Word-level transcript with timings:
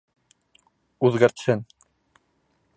Үҙгәртһен. 1.09 1.63